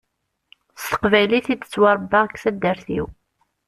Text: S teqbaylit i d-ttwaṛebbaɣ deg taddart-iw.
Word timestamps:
S 0.79 0.83
teqbaylit 0.89 1.47
i 1.53 1.55
d-ttwaṛebbaɣ 1.55 2.23
deg 2.27 2.37
taddart-iw. 2.43 3.05